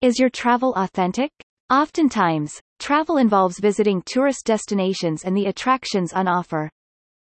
[0.00, 1.32] Is your travel authentic?
[1.70, 6.70] Oftentimes, travel involves visiting tourist destinations and the attractions on offer.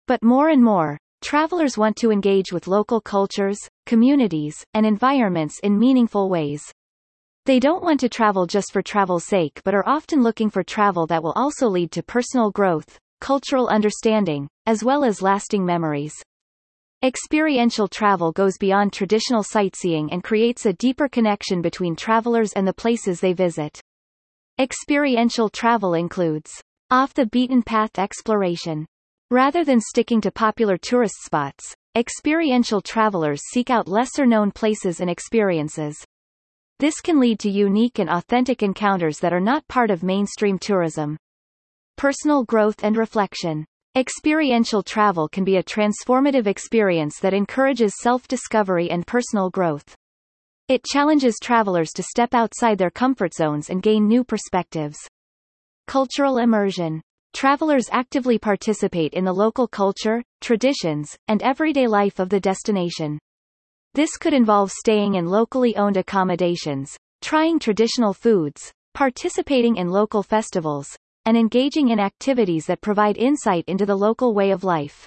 [0.07, 5.77] But more and more, travelers want to engage with local cultures, communities, and environments in
[5.77, 6.63] meaningful ways.
[7.47, 11.09] They don't want to travel just for travel's sake but are often looking for travel
[11.09, 16.15] that will also lead to personal growth, cultural understanding, as well as lasting memories.
[17.05, 22.73] Experiential travel goes beyond traditional sightseeing and creates a deeper connection between travelers and the
[22.73, 23.81] places they visit.
[24.61, 26.53] Experiential travel includes
[26.93, 28.87] off-the-beaten-path exploration.
[29.33, 35.97] Rather than sticking to popular tourist spots, experiential travelers seek out lesser-known places and experiences.
[36.79, 41.17] This can lead to unique and authentic encounters that are not part of mainstream tourism.
[41.97, 43.65] Personal growth and reflection.
[43.95, 49.95] Experiential travel can be a transformative experience that encourages self-discovery and personal growth.
[50.69, 54.97] It challenges travelers to step outside their comfort zones and gain new perspectives.
[55.87, 57.03] Cultural immersion.
[57.35, 63.19] Travelers actively participate in the local culture, traditions, and everyday life of the destination.
[63.93, 70.97] This could involve staying in locally owned accommodations, trying traditional foods, participating in local festivals,
[71.25, 75.07] and engaging in activities that provide insight into the local way of life.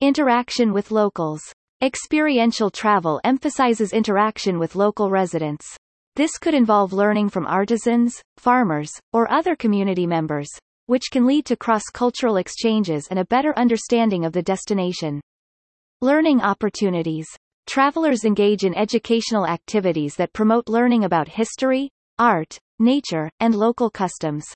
[0.00, 1.40] Interaction with locals.
[1.82, 5.66] Experiential travel emphasizes interaction with local residents.
[6.14, 10.48] This could involve learning from artisans, farmers, or other community members,
[10.86, 15.20] which can lead to cross-cultural exchanges and a better understanding of the destination.
[16.00, 17.26] Learning opportunities.
[17.66, 24.46] Travelers engage in educational activities that promote learning about history, art, nature, and local customs.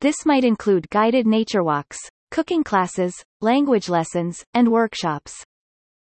[0.00, 1.98] This might include guided nature walks,
[2.30, 5.34] cooking classes, language lessons, and workshops.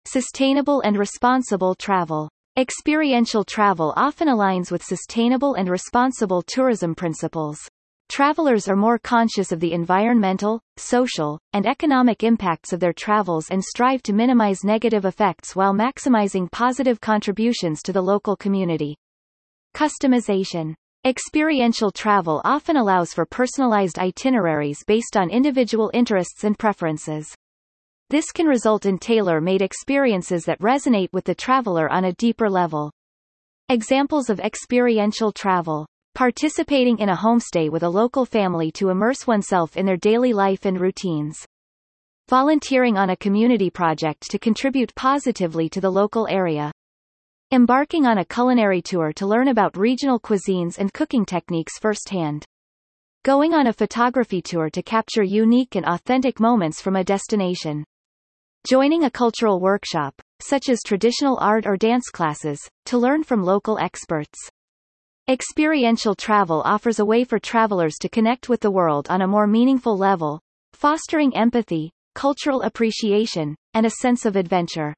[0.06, 2.30] Sustainable and responsible travel.
[2.58, 7.60] Experiential travel often aligns with sustainable and responsible tourism principles.
[8.08, 13.62] Travelers are more conscious of the environmental, social, and economic impacts of their travels and
[13.62, 18.96] strive to minimize negative effects while maximizing positive contributions to the local community.
[19.76, 20.76] Customization.
[21.06, 27.36] Experiential travel often allows for personalized itineraries based on individual interests and preferences.
[28.10, 32.90] This can result in tailor-made experiences that resonate with the traveler on a deeper level.
[33.68, 35.86] Examples of experiential travel.
[36.16, 40.64] Participating in a homestay with a local family to immerse oneself in their daily life
[40.64, 41.46] and routines.
[42.30, 46.72] Volunteering on a community project to contribute positively to the local area.
[47.54, 52.44] Embarking on a culinary tour to learn about regional cuisines and cooking techniques firsthand.
[53.24, 57.84] Going on a photography tour to capture unique and authentic moments from a destination.
[58.68, 63.78] Joining a cultural workshop, such as traditional art or dance classes, to learn from local
[63.78, 64.40] experts.
[65.30, 69.46] Experiential travel offers a way for travelers to connect with the world on a more
[69.46, 70.42] meaningful level,
[70.74, 74.96] fostering empathy, cultural appreciation, and a sense of adventure.